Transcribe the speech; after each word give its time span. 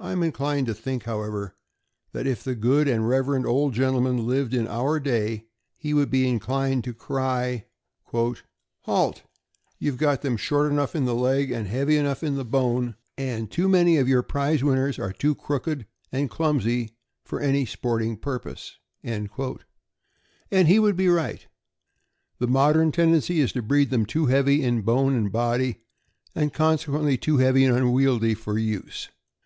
I 0.00 0.10
am 0.12 0.22
inclined 0.24 0.66
to 0.66 0.74
think, 0.74 1.04
how 1.04 1.22
ever, 1.22 1.54
that 2.12 2.26
if 2.26 2.42
the 2.42 2.56
good 2.56 2.88
and 2.88 3.06
reverend 3.06 3.46
old 3.46 3.74
gentleman 3.74 4.26
lived 4.26 4.52
in 4.52 4.66
our 4.66 4.98
day, 4.98 5.44
he 5.78 5.94
would 5.94 6.10
be 6.10 6.26
inclined 6.28 6.82
to 6.84 6.94
cry: 6.94 7.66
''Halt! 8.90 9.22
You 9.78 9.90
have 9.92 10.00
got 10.00 10.22
them 10.22 10.36
short 10.36 10.72
enough 10.72 10.96
in 10.96 11.04
the 11.04 11.14
leg, 11.14 11.52
and 11.52 11.68
heavy 11.68 11.96
enough 11.96 12.24
in 12.24 12.42
bone, 12.48 12.96
and 13.16 13.48
too 13.48 13.68
many 13.68 13.98
of 13.98 14.08
your 14.08 14.22
prize 14.22 14.64
winners 14.64 14.98
are 14.98 15.12
too 15.12 15.34
crooked 15.34 15.86
and 16.10 16.28
clumsy 16.30 16.96
for 17.22 17.38
any 17.40 17.64
sporting 17.64 18.16
purpose." 18.16 18.78
And 19.02 19.28
he 20.66 20.78
would 20.80 20.96
be 20.96 21.08
right. 21.08 21.46
The 22.38 22.48
modern 22.48 22.90
tendency 22.90 23.40
is 23.40 23.52
to 23.52 23.62
breed 23.62 23.90
them 23.90 24.06
too 24.06 24.26
heavy 24.26 24.64
in 24.64 24.80
bone 24.80 25.14
and 25.14 25.30
body, 25.30 25.82
and 26.34 26.52
consequently 26.52 27.18
too 27.18 27.36
heavy 27.36 27.64
and 27.64 27.76
unwieldy 27.76 28.34
for 28.34 28.58
use. 28.58 29.08